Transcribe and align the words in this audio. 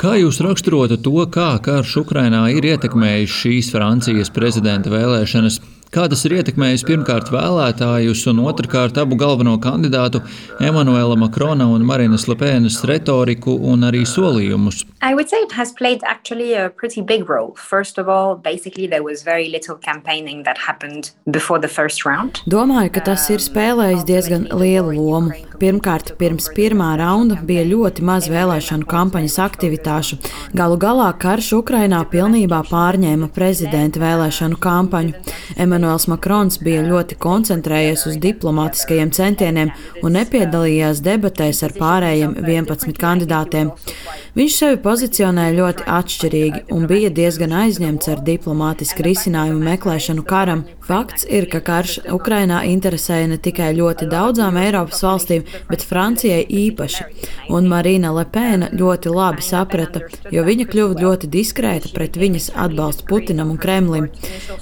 Kā 0.00 0.14
jūs 0.16 0.40
raksturotu 0.44 0.96
to, 1.04 1.16
kā 1.32 1.50
karš 1.60 1.98
Ukrainā 2.06 2.46
ir 2.56 2.64
ietekmējis 2.72 3.40
šīs 3.42 3.72
Francijas 3.74 4.32
prezidenta 4.32 4.92
vēlēšanas? 4.92 5.60
Kā 5.94 6.08
tas 6.10 6.24
ir 6.26 6.34
ietekmējis 6.40 6.82
pirmkārt 6.88 7.30
vēlētājus 7.30 8.24
un 8.32 8.42
otrkārt 8.44 8.98
abu 8.98 9.16
galveno 9.18 9.54
kandidātu 9.62 10.20
Emanuela 10.60 11.14
Makrona 11.16 11.68
un 11.70 11.86
Marinas 11.86 12.26
Lepēnas 12.26 12.80
retoriku 12.90 13.54
un 13.70 13.86
arī 13.86 14.02
solījumus? 14.08 14.82
I 15.00 15.14
would 15.14 15.30
say 15.30 15.38
it 15.38 15.52
has 15.52 15.72
played 15.72 16.02
actually 16.04 16.54
a 16.54 16.70
pretty 16.70 17.02
big 17.02 17.28
role. 17.30 17.54
First 17.54 17.98
of 17.98 18.08
all, 18.08 18.34
basically 18.34 18.88
there 18.88 19.04
was 19.04 19.22
very 19.22 19.48
little 19.48 19.76
campaigning 19.76 20.42
that 20.42 20.58
happened 20.58 21.12
before 21.30 21.60
the 21.60 21.68
first 21.68 22.04
round. 22.04 22.42
Domāju, 22.50 22.90
ka 22.96 23.04
tas 23.12 23.28
ir 23.30 23.38
spēlējis 23.44 24.04
diezgan 24.08 24.48
lielu 24.50 24.96
lomu. 24.98 25.36
Pirmkārt, 25.56 26.16
pirms 26.20 26.50
pirmā 26.52 26.90
raunda 27.00 27.38
bija 27.46 27.62
ļoti 27.64 28.04
maz 28.04 28.26
vēlēšanu 28.28 28.84
kampaņas 28.90 29.38
aktivitāšu. 29.46 30.18
Galu 30.56 30.76
galā 30.82 31.08
karš 31.16 31.54
Ukrainā 31.62 32.02
pilnībā 32.10 32.60
pārņēma 32.68 33.30
prezidenta 33.32 34.02
vēlēšanu 34.02 34.60
kampaņu. 34.60 35.14
Emanuels 35.76 36.06
Makrons 36.08 36.56
bija 36.64 36.80
ļoti 36.86 37.18
koncentrējies 37.20 38.06
uz 38.08 38.14
diplomātiskajiem 38.22 39.10
centieniem 39.12 39.74
un 40.00 40.16
nepiedalījās 40.16 41.02
debatēs 41.04 41.60
ar 41.66 41.74
pārējiem 41.76 42.32
11 42.40 42.96
kandidātiem. 42.96 43.74
Viņš 44.36 44.54
sevi 44.56 44.76
pozicionēja 44.84 45.52
ļoti 45.56 45.84
atšķirīgi 45.88 46.58
un 46.76 46.82
bija 46.88 47.08
diezgan 47.12 47.54
aizņemts 47.56 48.08
ar 48.12 48.22
diplomātisku 48.24 49.04
risinājumu 49.04 49.62
meklēšanu 49.64 50.24
karam. 50.28 50.64
Fakts 50.84 51.24
ir, 51.24 51.46
ka 51.50 51.62
karš 51.64 51.94
Ukrainā 52.12 52.58
interesēja 52.68 53.30
ne 53.30 53.38
tikai 53.42 53.70
ļoti 53.78 54.08
daudzām 54.12 54.58
Eiropas 54.60 55.00
valstīm, 55.02 55.46
bet 55.70 55.84
Francijai 55.88 56.44
īpaši. 56.44 57.06
Un 57.56 57.68
Marina 57.72 58.12
Lepēna 58.16 58.68
ļoti 58.76 59.12
labi 59.12 59.44
saprata, 59.44 60.04
jo 60.32 60.44
viņa 60.44 60.68
kļuva 60.68 61.00
ļoti 61.00 61.32
diskrēta 61.32 61.94
pret 61.96 62.20
viņas 62.20 62.52
atbalstu 62.66 63.08
Putinam 63.08 63.54
un 63.54 63.60
Kremlim. 63.60 64.10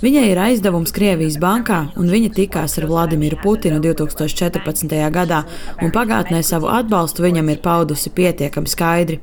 Viņai 0.06 0.24
ir 0.30 0.42
aizdevums 0.46 0.94
Krievijas 1.04 1.34
bankā, 1.36 1.82
un 2.00 2.08
viņa 2.08 2.30
tikās 2.32 2.78
ar 2.80 2.86
Vladimiru 2.88 3.36
Putinu 3.42 3.76
2014. 3.84 4.88
gadā, 5.12 5.42
un 5.84 5.90
pagātnē 5.92 6.38
savu 6.40 6.70
atbalstu 6.72 7.26
viņam 7.26 7.50
ir 7.52 7.58
paudusi 7.60 8.08
pietiekami 8.08 8.70
skaidri. 8.72 9.18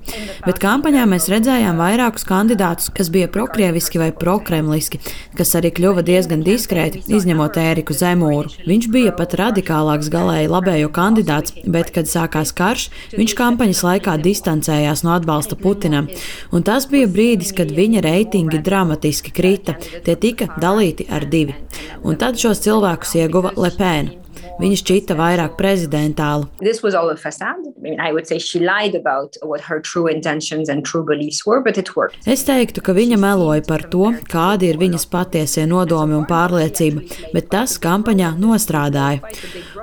Bet 0.45 0.59
kampaņā 0.61 1.07
mēs 1.09 1.25
redzējām 1.33 1.81
vairākus 1.81 2.27
kandidātus, 2.29 2.91
kas 2.93 3.09
bija 3.09 3.31
prokrieviski 3.33 3.97
vai 3.97 4.11
prokremliski, 4.13 4.99
kas 5.39 5.55
arī 5.57 5.71
kļuva 5.79 6.03
diezgan 6.05 6.43
diskrēti, 6.45 7.01
izņemot 7.17 7.57
Ēriku 7.63 7.97
Zemūru. 7.97 8.53
Viņš 8.69 8.89
bija 8.93 9.15
pat 9.17 9.33
radikālāks 9.41 10.13
galēji 10.13 10.53
labējo 10.53 10.93
kandidāts, 10.93 11.57
bet, 11.65 11.89
kad 11.97 12.05
sākās 12.13 12.53
karš, 12.53 12.91
viņš 13.17 13.35
kampaņas 13.41 13.83
laikā 13.87 14.19
distancējās 14.21 15.01
no 15.07 15.15
atbalsta 15.17 15.57
Putinam. 15.57 16.13
Un 16.53 16.61
tas 16.61 16.85
bija 16.93 17.09
brīdis, 17.09 17.55
kad 17.57 17.73
viņa 17.73 18.05
reitingi 18.05 18.61
dramatiski 18.61 19.33
krita. 19.33 19.79
Tie 20.05 20.19
tika 20.27 20.51
dalīti 20.61 21.09
ar 21.09 21.25
divi. 21.25 21.57
Un 22.03 22.19
tad 22.21 22.39
šos 22.41 22.63
cilvēkus 22.65 23.15
ieguva 23.21 23.53
Lepēna. 23.59 24.21
Viņa 24.61 24.77
šķita 24.77 25.15
vairāk 25.17 25.55
prezidentāla. 25.57 26.45
Es 32.29 32.45
teiktu, 32.45 32.83
ka 32.85 32.93
viņa 32.97 33.17
meloja 33.21 33.63
par 33.65 33.87
to, 33.89 34.11
kādi 34.29 34.69
ir 34.69 34.77
viņas 34.81 35.07
patiesie 35.11 35.65
nodomi 35.69 36.17
un 36.19 36.27
pārliecība, 36.29 37.01
bet 37.33 37.49
tas 37.53 37.77
kampaņā 37.81 38.35
nostrādāja. 38.41 39.23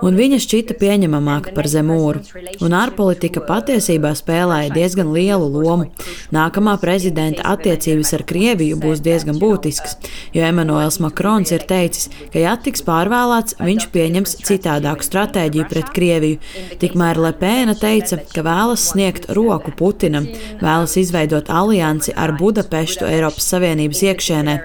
Un 0.05 0.15
viņa 0.19 0.39
šķita 0.43 0.77
pieņemamāka 0.79 1.53
par 1.57 1.67
zemūru. 1.71 2.23
Un 2.63 2.75
ārpolitika 2.77 3.43
patiesībā 3.47 4.13
spēlēja 4.17 4.71
diezgan 4.75 5.11
lielu 5.15 5.49
lomu. 5.51 5.89
Nākamā 6.35 6.77
prezidenta 6.83 7.43
attiecības 7.51 8.13
ar 8.15 8.25
Krieviju 8.29 8.79
būs 8.79 9.03
diezgan 9.03 9.41
būtiskas, 9.41 9.97
jo 10.35 10.45
Emanuels 10.47 11.01
Makrons 11.03 11.51
ir 11.55 11.65
teicis, 11.69 12.09
ka, 12.33 12.39
ja 12.39 12.55
tiks 12.63 12.85
pārvēlēts, 12.87 13.59
viņš 13.59 13.89
pieņems 13.95 14.37
citādāku 14.47 15.07
stratēģiju 15.07 15.67
pret 15.73 15.91
Krieviju. 15.97 16.39
Tikmēr 16.79 17.19
Lepēna 17.25 17.75
teica, 17.79 18.21
ka 18.35 18.45
vēlas 18.47 18.87
sniegt 18.93 19.29
roku 19.35 19.75
Putinam, 19.75 20.29
vēlas 20.63 20.95
izveidot 21.01 21.51
aliansi 21.51 22.15
ar 22.15 22.37
Budapeštu 22.39 23.09
Eiropas 23.09 23.51
Savienības 23.51 24.05
iekšienē, 24.07 24.59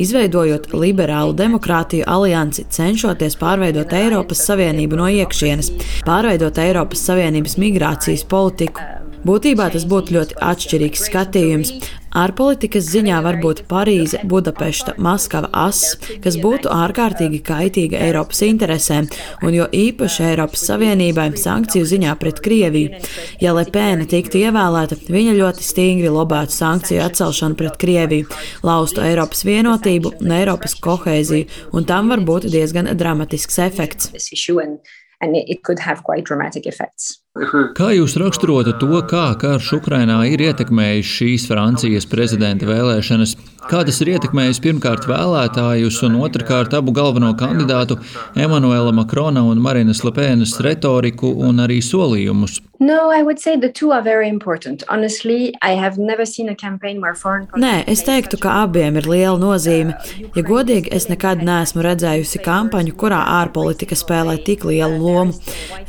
izveidojot 0.00 0.72
liberālu 0.74 1.36
demokrātiju 1.38 2.08
aliansi, 2.10 2.66
cenšoties 2.74 3.38
pārveidot 3.40 3.94
Eiropas 4.00 4.42
Savienību 4.48 4.79
no 5.00 5.08
iekšienes, 5.10 5.72
pārveidot 6.06 6.58
Eiropas 6.62 7.04
Savienības 7.08 7.58
migrācijas 7.60 8.24
politiku. 8.30 8.80
Būtībā 9.26 9.66
tas 9.74 9.84
būtu 9.84 10.16
ļoti 10.16 10.38
atšķirīgs 10.40 11.02
skatījums. 11.10 11.74
Ārpolitikas 12.10 12.88
ziņā 12.90 13.20
var 13.22 13.36
būt 13.42 13.62
Parīze, 13.70 14.18
Budapešta, 14.26 14.96
Maskava 14.98 15.50
ass, 15.54 15.94
kas 16.24 16.38
būtu 16.42 16.70
ārkārtīgi 16.74 17.38
kaitīga 17.46 18.00
Eiropas 18.02 18.42
interesēm, 18.46 19.06
un 19.46 19.54
jo 19.54 19.68
īpaši 19.70 20.24
Eiropas 20.32 20.64
Savienībai 20.66 21.28
sankciju 21.38 21.86
ziņā 21.92 22.16
pret 22.18 22.42
Krieviju. 22.42 22.98
Ja 23.42 23.54
Lepēna 23.54 24.08
tiktu 24.10 24.42
ievēlēta, 24.42 24.98
viņa 25.06 25.36
ļoti 25.38 25.66
stingri 25.66 26.10
lobētu 26.10 26.56
sankciju 26.56 27.04
atcelšanu 27.06 27.58
pret 27.60 27.78
Krieviju, 27.78 28.26
laustu 28.66 29.06
Eiropas 29.06 29.46
vienotību 29.46 30.16
un 30.18 30.36
Eiropas 30.40 30.74
kohēziju, 30.82 31.46
un 31.70 31.86
tam 31.86 32.10
var 32.10 32.26
būt 32.26 32.50
diezgan 32.50 32.90
dramatisks 32.98 33.62
efekts. 33.62 34.10
And 35.22 35.36
it 35.36 35.62
could 35.62 35.78
have 35.78 36.02
quite 36.02 36.24
dramatic 36.24 36.66
effects. 36.66 37.19
Kā 37.78 37.92
jūs 37.94 38.16
raksturotu 38.18 38.72
to, 38.80 38.88
kā 39.06 39.28
karš 39.38 39.68
Ukrainā 39.76 40.16
ir 40.26 40.40
ietekmējis 40.48 41.12
šīs 41.14 41.44
Francijas 41.46 42.08
prezidenta 42.10 42.66
vēlēšanas? 42.66 43.36
Kā 43.70 43.84
tas 43.86 44.00
ir 44.02 44.10
ietekmējis 44.16 44.58
pirmkārt 44.64 45.06
vēlētājus 45.06 46.00
un 46.08 46.16
otrkārt 46.26 46.74
abu 46.74 46.90
galveno 46.96 47.30
kandidātu 47.38 48.00
Emanuela 48.34 48.90
Makrona 48.90 49.44
un 49.46 49.62
Marinas 49.62 50.02
Lepēnas 50.02 50.56
retoriku 50.66 51.30
un 51.46 51.62
arī 51.62 51.78
solījumus? 51.86 52.58
No, 52.80 53.10
Honestly, 54.88 55.52
Nē, 57.60 57.72
es 57.92 58.00
teiktu, 58.06 58.38
ka 58.40 58.54
abiem 58.62 58.96
ir 58.96 59.04
liela 59.04 59.36
nozīme. 59.36 59.98
Ja 60.32 60.44
godīgi, 60.46 60.88
es 60.96 61.04
nekad 61.10 61.42
neesmu 61.44 61.84
redzējusi 61.84 62.40
kampaņu, 62.40 62.94
kurā 62.96 63.18
ārpolitika 63.42 63.98
spēlē 64.00 64.38
tik 64.46 64.64
lielu 64.64 64.96
lomu. 64.96 65.36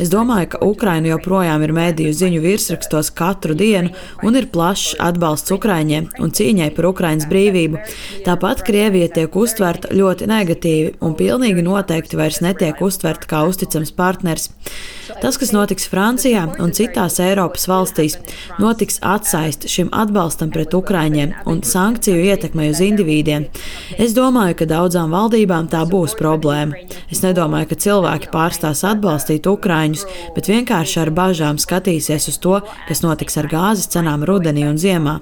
Es 0.04 0.12
domāju, 0.12 0.50
ka 0.52 0.62
Ukraina 0.68 1.14
joprojām 1.14 1.64
ir 1.64 1.72
mēdīju 1.80 2.18
ziņu 2.26 2.44
virsrakstos 2.44 3.14
katru 3.16 3.56
dienu 3.56 3.94
un 4.28 4.36
ir 4.36 4.50
plašs 4.52 4.98
atbalsts 5.00 5.56
Ukraiņiem 5.56 6.12
un 6.20 6.36
cīņai 6.36 6.74
par 6.76 6.90
Ukraiņas 6.92 7.30
brīvību. 7.32 7.86
Tāpat 8.28 8.66
Krievija 8.68 9.08
tiek 9.16 9.40
uztverta 9.40 9.96
ļoti 9.96 10.28
negatīvi 10.28 10.98
un 11.00 11.16
pilnīgi 11.16 11.64
noteikti 11.64 12.20
vairs 12.20 12.44
netiek 12.44 12.84
uztverta 12.84 13.32
kā 13.32 13.46
uzticams 13.48 13.96
partners. 13.96 14.52
Tas, 15.22 15.38
kas 15.40 15.52
notiks 15.56 15.88
Francijā 15.92 16.48
un 16.60 16.72
citās 16.82 17.20
Eiropas 17.22 17.68
valstīs, 17.70 18.18
notiks 18.62 19.00
atsaist 19.06 19.68
šim 19.70 19.92
atbalstam 19.94 20.52
pret 20.54 20.74
Ukraiņiem 20.74 21.34
un 21.50 21.62
sankciju 21.66 22.24
ietekmei 22.32 22.72
uz 22.72 22.82
individiem. 22.84 23.48
Es 24.02 24.16
domāju, 24.18 24.58
ka 24.62 24.70
daudzām 24.70 25.14
valdībām 25.14 25.70
tā 25.72 25.84
būs 25.90 26.16
problēma. 26.20 26.80
Es 27.14 27.22
nedomāju, 27.26 27.72
ka 27.72 27.80
cilvēki 27.86 28.32
pārstās 28.34 28.84
atbalstīt 28.88 29.50
Ukraiņus, 29.50 30.06
bet 30.36 30.50
vienkārši 30.52 31.02
ar 31.04 31.14
bažām 31.16 31.60
skatīsies 31.62 32.30
uz 32.32 32.40
to, 32.42 32.58
kas 32.88 33.04
notiks 33.06 33.38
ar 33.38 33.50
gāzes 33.52 33.90
cenām 33.92 34.26
rudenī 34.28 34.66
un 34.70 34.80
ziemā. 34.82 35.20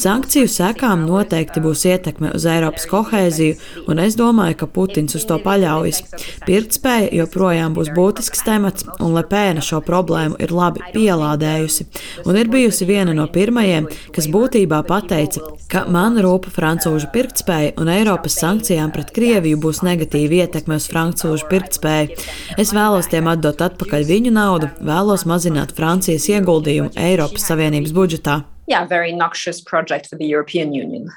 Sankciju 0.00 0.50
sekām 0.50 1.06
noteikti 1.08 1.62
būs 1.64 1.86
ietekme 1.88 2.34
uz 2.36 2.46
Eiropas 2.50 2.86
kohēziju, 2.90 3.56
un 3.88 4.02
es 4.04 4.18
domāju, 4.20 4.58
ka 4.60 4.70
Putins 4.70 5.16
uz 5.16 5.26
to 5.28 5.40
paļaujas. 5.44 6.02
Pirktspēja 6.46 7.12
joprojām 7.22 7.76
būs 7.76 7.92
būtisks 7.96 8.44
temats, 8.46 8.86
un 9.00 9.14
Lepēna 9.16 9.64
šo 9.64 9.80
problēmu 9.84 10.38
ir 10.42 10.54
labi 10.54 10.84
pielādējusi, 10.94 11.86
un 12.26 12.38
ir 12.40 12.50
bijusi 12.52 12.88
viena 12.88 13.14
no 13.16 13.26
pirmajiem, 13.30 13.88
kas 14.14 14.28
būtībā 14.32 14.82
pateica, 14.88 15.42
ka 15.70 15.84
man 15.90 16.18
rūp 16.22 16.50
francūžu 16.54 17.10
pirktspēja 17.14 17.76
un 17.80 17.90
Eiropas 17.92 18.38
sankcijām 18.42 18.92
pret 18.94 19.14
Krieviju 19.16 19.60
būs 19.62 19.82
negatīva 19.86 20.44
ietekme 20.44 20.80
uz 20.80 20.90
francūžu 20.90 21.48
pirktspēju. 21.50 22.20
Es 22.60 22.74
vēlos 22.76 23.10
tiem 23.10 23.30
atdot 23.30 23.62
atpakaļ 23.70 24.06
viņu 24.10 24.34
naudu, 24.36 24.70
vēlos 24.84 25.26
mazināt 25.30 25.74
Francijas 25.76 26.28
ieguldījumu 26.32 26.94
Eiropas 26.98 27.48
Savienības 27.50 27.96
budžetā. 27.96 28.42
Yeah, 28.70 28.86
very 28.86 29.12
noxious 29.12 29.60
project 29.60 30.06
for 30.06 30.16
the 30.16 30.26
European 30.26 30.72
Union. 30.72 31.10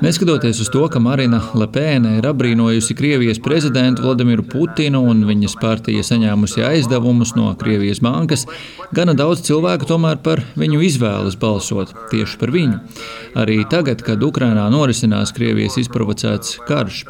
Neskatoties 0.00 0.58
uz 0.60 0.68
to, 0.68 0.82
ka 0.92 1.00
Marina 1.00 1.38
Lepēna 1.56 2.18
ir 2.18 2.26
apbrīnojusi 2.28 2.92
Krievijas 2.98 3.38
prezidentu 3.40 4.04
Vladimiru 4.04 4.44
Putinu 4.44 5.00
un 5.08 5.22
viņas 5.24 5.54
partija 5.62 6.04
saņēmusi 6.04 6.60
aizdevumus 6.68 7.32
no 7.38 7.46
Krievijas 7.56 8.02
bankas, 8.04 8.44
gana 8.92 9.14
daudz 9.16 9.40
cilvēku 9.46 9.88
tomēr 9.88 10.20
par 10.26 10.44
viņu 10.60 10.82
izvēlas 10.90 11.38
balsot 11.40 11.94
tieši 12.12 12.36
par 12.42 12.52
viņu. 12.52 12.76
Arī 13.40 13.62
tagad, 13.72 14.04
kad 14.04 14.20
Ukrainā 14.28 14.66
norisinās 14.74 15.32
Krievijas 15.32 15.80
izprovocēts 15.80 16.58
karš. 16.68 17.06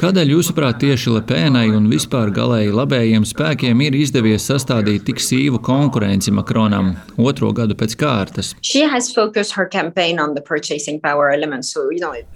Kādēļ, 0.00 0.30
jūsuprāt, 0.32 0.78
tieši 0.80 1.10
Lepēnai 1.12 1.66
un 1.76 1.90
vispār 1.92 2.30
galēji 2.32 2.70
labējiem 2.72 3.26
spēkiem 3.28 3.82
ir 3.84 3.98
izdevies 3.98 4.46
sastādīt 4.48 5.02
tik 5.04 5.18
sīvu 5.20 5.58
konkurenci 5.60 6.32
Makronam 6.32 6.94
otro 7.20 7.50
gadu 7.52 7.76
pēc 7.76 7.98
kārtas? 8.00 8.54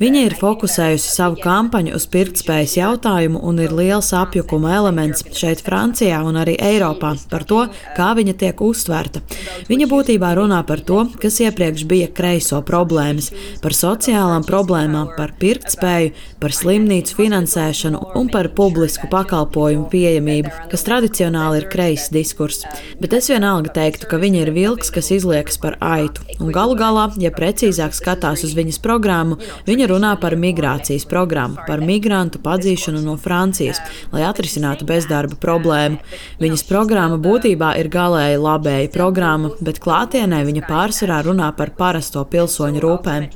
Viņa 0.03 0.25
ir 0.27 0.37
fokusējusi 0.37 1.09
savu 1.15 1.39
kampaņu 1.41 1.95
uz 1.97 2.05
pirktspējas 2.13 2.75
jautājumu 2.83 3.41
un 3.49 3.63
ir 3.65 3.73
liels 3.73 4.13
apjukuma 4.13 4.77
elements 4.77 5.25
šeit, 5.33 5.65
Francijā 5.65 6.21
un 6.21 6.37
arī 6.43 6.59
Eiropā 6.61 7.15
par 7.33 7.49
to, 7.49 7.63
kā 7.97 8.11
viņa 8.21 8.37
tiek 8.45 8.61
uztverta. 8.61 9.25
Viņa 9.71 9.89
būtībā 9.89 10.35
runā 10.37 10.61
par 10.69 10.85
to, 10.85 11.07
kas 11.17 11.41
iepriekš 11.41 11.89
bija 11.89 12.13
kreiso 12.13 12.61
problēmas, 12.61 13.33
par 13.65 13.73
sociālām 13.81 14.45
problēmām, 14.45 15.15
par 15.17 15.33
pirktspēju, 15.41 16.13
par 16.45 16.53
slimnīcu 16.61 17.23
finansēšanu 17.55 18.01
un 18.19 18.29
par 18.29 18.49
publisku 18.55 19.09
pakalpojumu 19.11 19.87
pieejamību, 19.91 20.51
kas 20.71 20.85
tradicionāli 20.87 21.63
ir 21.63 21.69
kreiss 21.71 22.11
diskurss. 22.11 22.65
Bet 23.01 23.15
es 23.15 23.29
vienalga 23.31 23.73
teiktu, 23.75 24.09
ka 24.09 24.19
viņa 24.19 24.43
ir 24.43 24.53
vilks, 24.55 24.91
kas 24.91 25.11
izliekas 25.11 25.59
par 25.59 25.77
aitu. 25.81 26.23
Un 26.41 26.53
galu 26.53 26.75
galā, 26.75 27.11
ja 27.19 27.31
precīzāk 27.31 27.95
skatās 27.95 28.45
uz 28.45 28.55
viņas 28.55 28.81
programmu, 28.83 29.39
viņa 29.67 29.89
runā 29.91 30.15
par 30.21 30.37
migrācijas 30.37 31.07
programmu, 31.07 31.61
par 31.67 31.81
migrantu 31.81 32.41
padzīšanu 32.43 33.03
no 33.05 33.17
Francijas, 33.17 33.81
lai 34.13 34.25
atrisinātu 34.27 34.87
bezdarba 34.89 35.39
problēmu. 35.41 36.01
Viņas 36.43 36.67
programma 36.69 37.19
būtībā 37.19 37.77
ir 37.79 37.91
galēji 37.93 38.43
labēja 38.43 38.91
programma, 38.95 39.55
bet 39.61 39.81
klātienē 39.83 40.43
viņa 40.45 40.67
pārsvarā 40.69 41.23
runā 41.27 41.53
par 41.57 41.75
parasto 41.79 42.25
pilsoņu 42.25 42.83
rūpēm. 42.83 43.31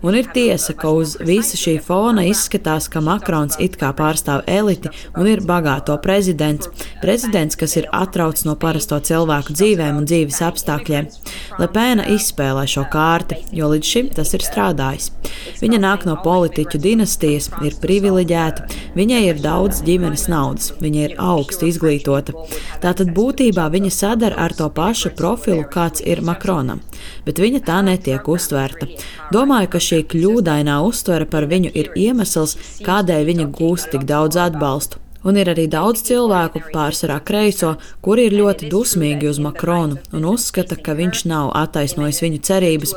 Un 0.00 0.16
ir 0.16 0.30
tiesa, 0.32 0.72
ka 0.72 0.88
uz 0.96 1.18
visa 1.20 1.58
šī 1.60 1.74
fona 1.84 2.22
izskatās, 2.24 2.86
ka 2.88 3.02
Makrons 3.04 3.49
it 3.58 3.78
kā 3.80 3.90
pārstāv 3.96 4.44
eliti 4.46 4.92
un 5.16 5.26
ir 5.30 5.42
bagāto 5.46 5.96
prezidents. 6.02 6.68
Prezidents, 7.02 7.56
kas 7.56 7.76
ir 7.80 7.88
atrauts 7.96 8.44
no 8.46 8.54
parasto 8.60 8.98
cilvēku 9.00 9.56
dzīvēm 9.56 9.98
un 10.00 10.06
dzīves 10.08 10.40
apstākļiem. 10.46 11.08
Lepēna 11.60 12.06
izspēlē 12.14 12.66
šo 12.70 12.86
kārti, 12.92 13.40
jo 13.56 13.70
līdz 13.72 13.92
šim 13.92 14.10
tas 14.14 14.34
ir 14.36 14.44
strādājis. 14.44 15.10
Viņa 15.60 15.80
nāk 15.82 16.06
no 16.08 16.16
politiķu 16.24 16.80
dinastijas, 16.80 17.50
ir 17.66 17.76
privileģēta, 17.82 18.66
viņai 18.96 19.22
ir 19.28 19.42
daudz 19.42 19.82
ģimenes 19.86 20.26
naudas, 20.30 20.70
viņa 20.80 21.02
ir 21.06 21.16
augsti 21.20 21.70
izglītota. 21.70 22.34
Tātad 22.82 23.12
būtībā 23.16 23.66
viņa 23.72 23.92
sadara 23.94 24.38
ar 24.44 24.54
to 24.56 24.68
pašu 24.74 25.12
profilu, 25.16 25.64
kāds 25.70 26.04
ir 26.04 26.22
Makronam, 26.26 26.82
bet 27.26 27.40
viņa 27.42 27.62
tā 27.66 27.80
netiek 27.86 28.28
uztverta. 28.28 28.88
Domāju, 29.34 29.70
ka 29.74 29.82
šī 29.82 30.00
kļūdainā 30.10 30.80
uztvere 30.86 31.26
par 31.30 31.46
viņu 31.50 31.72
ir 31.74 31.92
iemesls, 31.98 32.56
kādēļ 32.86 33.26
viņa 33.28 33.39
gūst 33.48 33.92
tik 33.94 34.04
daudz 34.10 34.36
atbalstu. 34.36 35.00
Un 35.20 35.36
ir 35.36 35.50
arī 35.52 35.66
daudz 35.68 36.00
cilvēku, 36.06 36.62
pārsvarā 36.72 37.18
kreiso, 37.28 37.74
kuri 38.00 38.24
ir 38.30 38.36
ļoti 38.38 38.70
dusmīgi 38.72 39.28
uz 39.28 39.40
Makronu 39.44 39.98
un 40.16 40.24
uzskata, 40.30 40.78
ka 40.80 40.94
viņš 40.96 41.26
nav 41.28 41.50
attaisnojis 41.60 42.22
viņu 42.24 42.38
cerības. 42.48 42.94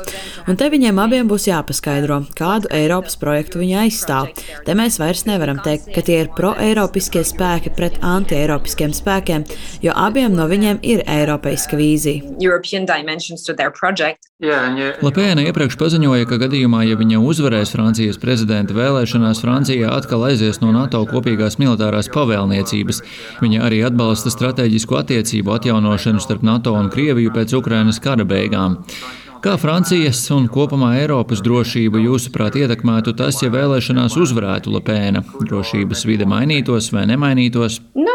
Un 0.48 0.56
te 0.56 0.70
viņiem 0.72 1.00
abiem 1.04 1.28
būs 1.28 1.50
jāpaskaidro, 1.50 2.22
kādu 2.38 2.70
Eiropas 2.72 3.18
projektu 3.20 3.60
viņi 3.60 3.76
aizstāv. 3.82 4.32
Te 4.64 4.72
mēs 4.78 4.96
vairs 5.02 5.26
nevaram 5.28 5.60
teikt, 5.64 5.90
ka 5.92 6.00
tie 6.06 6.22
ir 6.22 6.32
pro-eiropiskie 6.32 7.26
spēki 7.28 7.74
pret 7.76 8.00
anti-eiropiskiem 8.00 8.96
spēkiem, 8.96 9.44
jo 9.84 9.92
abiem 9.92 10.32
no 10.32 10.48
viņiem 10.48 10.80
ir 10.80 11.04
eiropeiska 11.04 11.76
vīzija. 11.76 12.24
Lapēna 14.42 15.44
iepriekš 15.46 15.76
paziņoja, 15.78 16.26
ka 16.26 16.40
gadījumā, 16.42 16.80
ja 16.88 16.96
viņa 16.98 17.20
uzvarēs 17.22 17.70
Francijas 17.70 18.18
prezidenta 18.18 18.74
vēlēšanās, 18.74 19.38
Francija 19.44 19.92
atkal 19.94 20.26
aizies 20.26 20.58
no 20.58 20.72
NATO 20.74 21.04
kopīgās 21.06 21.54
militārās 21.62 22.10
pavēlniecības. 22.10 22.98
Viņa 23.44 23.62
arī 23.62 23.84
atbalsta 23.86 24.34
strateģisku 24.34 24.98
attiecību 24.98 25.54
atjaunošanu 25.54 26.18
starp 26.18 26.42
NATO 26.42 26.74
un 26.74 26.90
Krieviju 26.90 27.30
pēc 27.30 27.54
Ukrainas 27.60 28.02
kara 28.02 28.26
beigām. 28.26 28.80
Kā 29.44 29.58
Francijas 29.60 30.22
un 30.32 30.46
kopumā 30.48 30.94
Eiropas 31.02 31.42
drošību 31.44 32.00
jūsuprāt 32.00 32.54
ietekmētu 32.62 33.12
tas, 33.18 33.42
ja 33.44 33.50
vēlēšanās 33.52 34.16
uzvarētu 34.16 34.72
Lepēna? 34.72 35.20
Drošības 35.36 36.06
vide 36.08 36.24
mainītos 36.24 36.88
vai 36.94 37.02
nemainītos? 37.10 37.76
No, 37.92 38.14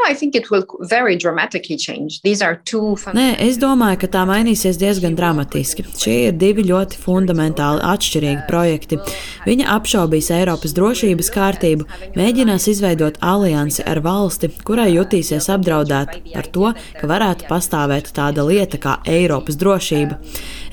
Nē, 3.14 3.28
es 3.46 3.60
domāju, 3.62 4.00
ka 4.02 4.10
tā 4.16 4.24
mainīsies 4.26 4.80
diezgan 4.82 5.14
dramatiski. 5.20 5.86
Šie 6.02 6.16
ir 6.32 6.40
divi 6.42 6.66
ļoti 6.66 6.98
fundamentāli 7.04 7.86
atšķirīgi 7.86 8.48
projekti. 8.50 8.98
Viņa 9.46 9.70
apšaubīs 9.76 10.32
Eiropas 10.34 10.74
drošības 10.78 11.30
kārtību, 11.36 11.86
mēģinās 12.18 12.66
izveidot 12.74 13.22
aliansi 13.22 13.86
ar 13.86 14.02
valsti, 14.02 14.50
kurai 14.66 14.90
jutīsies 14.96 15.52
apdraudēta 15.54 16.24
par 16.34 16.50
to, 16.58 16.74
ka 16.98 17.14
varētu 17.14 17.46
pastāvēt 17.52 18.10
tāda 18.18 18.50
lieta 18.50 18.82
kā 18.82 18.98
Eiropas 19.06 19.62
drošība. 19.62 20.18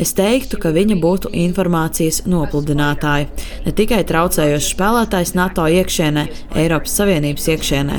Es 0.00 0.16
teiktu, 0.16 0.45
ka 0.62 0.70
viņa 0.70 0.96
būtu 1.02 1.32
informācijas 1.34 2.22
nopludinātāja, 2.30 3.26
ne 3.66 3.72
tikai 3.74 4.04
traucējošs 4.06 4.68
spēlētājs 4.74 5.34
NATO 5.34 5.66
iekšienē, 5.66 6.24
Eiropas 6.62 6.94
Savienības 7.00 7.48
iekšienē. 7.54 7.98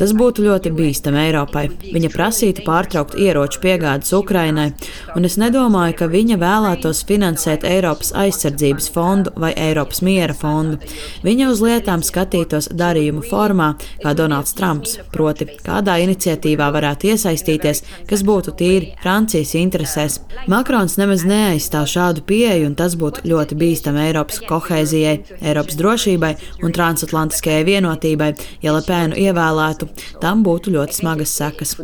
Tas 0.00 0.14
būtu 0.18 0.42
ļoti 0.48 0.72
bīstami 0.74 1.22
Eiropai. 1.28 1.68
Viņa 1.94 2.10
prasītu 2.10 2.64
pārtraukt 2.66 3.14
ieroču 3.20 3.62
piegādes 3.62 4.10
Ukrainai, 4.18 4.72
un 5.14 5.28
es 5.28 5.38
nedomāju, 5.38 5.94
ka 6.00 6.10
viņa 6.10 6.40
vēlētos 6.42 7.04
finansēt 7.06 7.66
Eiropas 7.68 8.10
aizsardzības 8.24 8.90
fondu 8.94 9.34
vai 9.38 9.52
Eiropas 9.54 10.02
miera 10.02 10.34
fondu. 10.34 10.80
Viņa 11.24 11.50
uz 11.52 11.62
lietām 11.64 12.02
skatītos 12.02 12.72
darījumu 12.74 13.22
formā, 13.30 13.74
kā 14.02 14.16
Donalds 14.18 14.56
Trumps, 14.58 14.98
proti, 15.14 15.46
kādā 15.64 16.00
iniciatīvā 16.02 16.70
varētu 16.74 17.12
iesaistīties, 17.14 17.84
kas 18.10 18.26
būtu 18.26 18.56
tīri 18.58 18.92
Francijas 19.02 19.54
interesēs. 19.58 20.20
Makrons 20.50 20.98
nemaz 21.00 21.24
ne 21.28 21.42
neaizstāv 21.74 21.90
šādu 21.90 22.22
pieeju, 22.26 22.68
un 22.68 22.74
tas 22.78 22.94
būtu 22.94 23.24
ļoti 23.26 23.56
bīstami 23.58 24.06
Eiropas 24.08 24.40
kohēzijai, 24.46 25.40
Eiropas 25.42 25.76
drošībai 25.78 26.32
un 26.62 26.72
transatlantiskajai 26.72 27.64
vienotībai, 27.66 28.34
ja 28.62 28.74
Lepēnu 28.74 29.18
ievēlētu. 29.18 29.88
Tam 30.22 30.44
būtu 30.44 30.74
ļoti 30.74 31.00
smagas 31.00 31.34
sekas. 31.34 31.74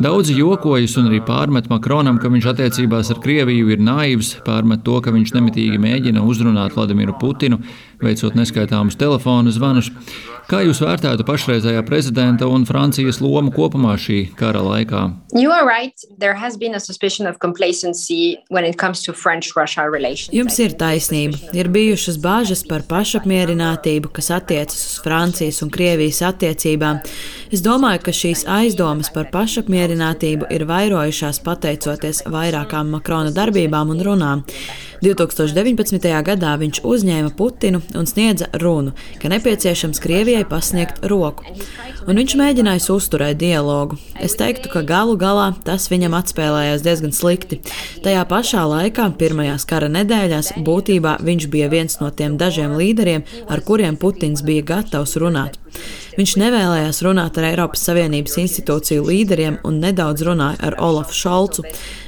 Daudzi 0.00 0.38
jokojas 0.38 0.96
un 0.96 1.10
arī 1.10 1.20
pārmet 1.20 1.68
Makronam, 1.68 2.18
ka 2.20 2.30
viņš 2.32 2.46
attiecībās 2.54 3.10
ar 3.12 3.20
Krieviju 3.20 3.68
ir 3.74 3.82
naivs, 3.84 4.38
pārmet 4.46 4.84
to, 4.86 5.00
ka 5.04 5.12
viņš 5.12 5.34
nemitīgi 5.36 5.80
mēģina 5.80 6.22
uzrunāt 6.24 6.76
Vladimiru 6.78 7.18
Putinu, 7.20 7.60
veicot 8.00 8.38
neskaitāmus 8.38 8.96
telefonu 8.96 9.52
zvanus. 9.52 9.90
Kā 10.50 10.64
jūs 10.64 10.80
vērtētu 10.82 11.22
pašreizējā 11.28 11.84
prezidenta 11.86 12.48
un 12.50 12.64
Francijas 12.66 13.20
lomu 13.22 13.52
kopumā 13.54 13.92
šī 14.00 14.32
kara 14.34 14.64
laikā? 14.64 15.04
Right. 15.36 16.08
Jums 20.36 20.58
ir 20.60 20.74
taisnība. 20.80 21.38
Ir 21.56 21.70
bijušas 21.72 22.18
bāžas 22.20 22.62
par 22.68 22.84
pašapmierinātību, 22.90 24.12
kas 24.12 24.28
attiecas 24.36 24.76
uz 24.76 24.98
Francijas 25.04 25.62
un 25.64 25.72
Krievijas 25.72 26.20
attiecībām. 26.28 27.00
Es 27.50 27.64
domāju, 27.66 27.98
ka 28.06 28.12
šīs 28.14 28.44
aizdomas 28.46 29.08
par 29.10 29.26
pašapmierinātību 29.32 30.46
ir 30.54 30.62
vairojušās 30.70 31.40
pateicoties 31.42 32.22
vairākām 32.30 32.92
Makrona 32.94 33.32
darbībām 33.34 33.90
un 33.90 34.04
runām. 34.06 34.44
2019. 35.02 36.06
gadā 36.22 36.52
viņš 36.60 36.82
uzņēma 36.86 37.32
Putinu 37.34 37.80
un 37.96 38.06
sniedza 38.06 38.46
runu, 38.62 38.92
ka 39.18 39.32
nepieciešams 39.32 39.98
Krievijai 40.04 40.44
pasniegt 40.46 41.02
roku. 41.10 41.48
Un 42.06 42.20
viņš 42.20 42.36
mēģināja 42.38 42.84
uzturēt 42.94 43.40
dialogu. 43.40 43.98
Es 44.20 44.38
teiktu, 44.38 44.70
ka 44.70 44.84
galu 44.86 45.16
galā 45.18 45.50
tas 45.66 45.88
viņam 45.90 46.14
atspēlējās 46.20 46.84
diezgan 46.86 47.16
slikti. 47.16 47.58
Tajā 48.04 48.22
pašā 48.30 48.62
laikā, 48.76 49.08
pirmajās 49.18 49.66
kara 49.66 49.90
nedēļās, 49.90 50.54
būtībā 50.62 51.18
viņš 51.26 51.50
bija 51.50 51.72
viens 51.72 51.98
no 51.98 52.12
tiem 52.14 52.38
dažiem 52.38 52.78
līderiem, 52.78 53.26
ar 53.50 53.64
kuriem 53.66 53.98
Putins 53.98 54.46
bija 54.46 54.68
gatavs 54.76 55.18
runāt. 55.18 55.58
Viņš 56.18 56.34
nevēlējās 56.40 57.00
runāt 57.06 57.38
ar 57.38 57.46
Eiropas 57.52 57.84
Savienības 57.86 58.36
institūciju 58.42 59.06
līderiem 59.06 59.58
un 59.64 59.78
nedaudz 59.82 60.24
runāja 60.26 60.58
ar 60.68 60.76
Olafu 60.82 61.14
Šolcu, 61.16 61.64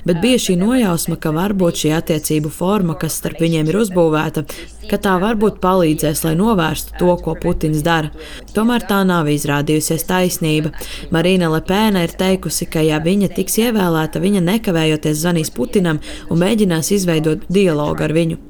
bet 0.08 0.20
bija 0.22 0.40
šī 0.42 0.56
nojausma, 0.60 1.16
ka 1.22 1.32
varbūt 1.34 1.84
šī 1.84 1.92
attiecību 1.96 2.50
forma, 2.52 2.96
kas 2.98 3.16
starp 3.20 3.40
viņiem 3.42 3.70
ir 3.70 3.78
uzbūvēta, 3.84 4.44
ka 4.90 4.98
tā 5.02 5.14
varbūt 5.22 5.60
palīdzēs, 5.62 6.24
lai 6.26 6.34
novērstu 6.38 6.98
to, 6.98 7.14
ko 7.22 7.36
Putins 7.38 7.84
dara. 7.86 8.10
Tomēr 8.56 8.84
tā 8.88 9.02
nav 9.08 9.30
izrādījusies 9.32 10.04
taisnība. 10.08 10.74
Marīna 11.14 11.48
Lepēna 11.54 12.02
ir 12.06 12.16
teikusi, 12.18 12.66
ka 12.68 12.82
ja 12.84 12.98
viņa 13.02 13.30
tiks 13.36 13.60
ievēlēta, 13.62 14.22
viņa 14.22 14.42
nekavējoties 14.50 15.22
zvanīs 15.22 15.54
Putinam 15.54 16.02
un 16.28 16.42
mēģinās 16.42 16.92
izveidot 16.98 17.46
dialogu 17.52 18.04
ar 18.04 18.16
viņu. 18.16 18.40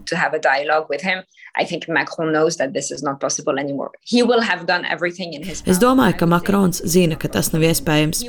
Es 5.69 5.81
domāju, 5.83 6.17
ka 6.21 6.29
Makrons 6.31 6.83
zina, 6.89 7.17
ka 7.21 7.31
tas 7.33 7.51
nav 7.55 7.65
iespējams. 7.67 8.23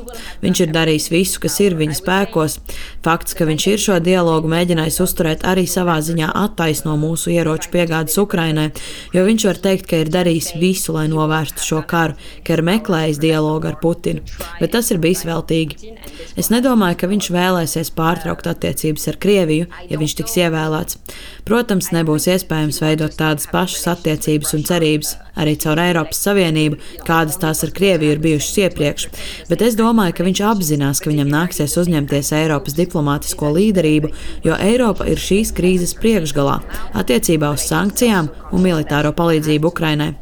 Viņš 0.43 0.61
ir 0.65 0.73
darījis 0.73 1.09
visu, 1.13 1.41
kas 1.43 1.59
ir 1.63 1.75
viņa 1.79 1.97
spēkos. 1.99 2.57
Fakts, 3.05 3.35
ka 3.37 3.47
viņš 3.49 3.67
ir 3.71 3.83
šo 3.83 3.97
dialogu 4.03 4.49
mēģinājis 4.51 4.99
uzturēt, 5.03 5.45
arī 5.47 5.65
savā 5.69 5.99
ziņā 6.03 6.31
attaisno 6.43 6.95
mūsu 6.99 7.33
ieroču 7.33 7.71
piegādes 7.73 8.17
Ukrainai, 8.21 8.69
jo 9.13 9.25
viņš 9.27 9.47
var 9.49 9.61
teikt, 9.67 9.87
ka 9.91 10.01
ir 10.03 10.11
darījis 10.13 10.53
visu, 10.61 10.95
lai 10.97 11.05
novērstu 11.11 11.65
šo 11.67 11.81
karu, 11.89 12.17
ka 12.45 12.57
ir 12.57 12.65
meklējis 12.65 13.21
dialogu 13.23 13.69
ar 13.71 13.79
Putinu. 13.81 14.23
Bet 14.59 14.73
tas 14.75 14.91
ir 14.93 15.01
bijis 15.03 15.25
veltīgi. 15.27 15.93
Es 16.39 16.49
nedomāju, 16.53 16.99
ka 17.01 17.11
viņš 17.11 17.29
vēlēsies 17.33 17.93
pārtraukt 17.97 18.47
attiecības 18.49 19.09
ar 19.11 19.19
Krieviju, 19.23 19.69
ja 19.89 19.99
viņš 20.01 20.17
tiks 20.21 20.39
ievēlēts. 20.41 20.99
Protams, 21.47 21.91
nebūs 21.95 22.29
iespējams 22.31 22.81
veidot 22.83 23.17
tādas 23.19 23.49
pašas 23.51 23.89
attiecības 23.97 24.55
un 24.57 24.65
cerības 24.67 25.15
arī 25.39 25.55
caur 25.59 25.79
Eiropas 25.81 26.21
Savienību, 26.23 26.62
kādas 27.07 27.39
tās 27.41 27.63
ar 27.65 27.71
Krieviju 27.75 28.15
ir 28.15 28.21
bijušas 28.23 28.59
iepriekš, 28.65 29.07
bet 29.49 29.63
es 29.65 29.77
domāju, 29.79 30.15
ka 30.17 30.27
viņš 30.27 30.41
apzinās, 30.49 31.01
ka 31.03 31.11
viņam 31.11 31.31
nāksies 31.33 31.77
uzņemties 31.81 32.31
Eiropas 32.39 32.77
diplomātisko 32.77 33.51
līderību, 33.57 34.11
jo 34.47 34.57
Eiropa 34.59 35.07
ir 35.09 35.21
šīs 35.21 35.53
krīzes 35.57 35.95
priekšgalā 35.99 36.59
attiecībā 36.99 37.53
uz 37.55 37.67
sankcijām 37.69 38.31
un 38.53 38.65
militāro 38.65 39.13
palīdzību 39.17 39.71
Ukrainai. 39.73 40.13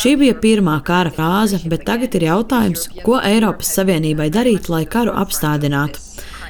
Šī 0.00 0.14
bija 0.20 0.36
pirmā 0.40 0.78
kara 0.86 1.12
frāze, 1.12 1.60
bet 1.68 1.84
tagad 1.88 2.14
ir 2.16 2.28
jautājums, 2.30 2.88
ko 3.04 3.18
Eiropas 3.20 3.74
Savienībai 3.76 4.30
darīt, 4.32 4.70
lai 4.72 4.86
karu 4.88 5.12
apstādinātu. 5.22 6.00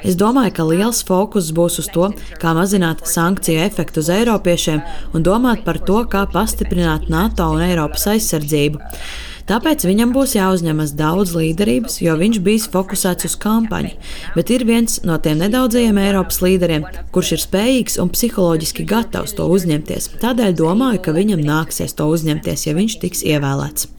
Es 0.07 0.17
domāju, 0.17 0.53
ka 0.57 0.67
liels 0.67 1.03
fokus 1.05 1.51
būs 1.55 1.79
uz 1.83 1.89
to, 1.93 2.11
kā 2.41 2.53
mazināt 2.57 3.03
sankciju 3.09 3.61
efektu 3.67 4.01
uz 4.01 4.09
eiropiešiem 4.13 4.81
un 5.13 5.25
domāt 5.25 5.65
par 5.65 5.77
to, 5.77 6.01
kā 6.09 6.25
pastiprināt 6.31 7.09
NATO 7.13 7.51
un 7.53 7.61
Eiropas 7.65 8.07
aizsardzību. 8.15 8.81
Tāpēc 9.49 9.83
viņam 9.83 10.13
būs 10.15 10.35
jāuzņemas 10.37 10.93
daudz 10.95 11.33
līderības, 11.35 11.97
jo 12.05 12.13
viņš 12.19 12.37
bijis 12.45 12.67
fokusēts 12.71 13.27
uz 13.27 13.35
kampaņu. 13.41 13.91
Bet 14.35 14.53
ir 14.53 14.63
viens 14.69 15.01
no 15.07 15.17
tiem 15.23 15.41
nedaudzajiem 15.41 15.99
Eiropas 15.99 16.39
līderiem, 16.45 16.85
kurš 17.11 17.33
ir 17.35 17.43
spējīgs 17.43 17.97
un 18.01 18.13
psiholoģiski 18.13 18.85
gatavs 18.87 19.35
to 19.35 19.49
uzņemties. 19.51 20.11
Tādēļ 20.23 20.55
domāju, 20.61 21.01
ka 21.03 21.15
viņam 21.17 21.43
nāksies 21.43 21.97
to 21.97 22.07
uzņemties, 22.13 22.67
ja 22.69 22.77
viņš 22.77 22.97
tiks 23.03 23.25
ievēlēts. 23.27 23.89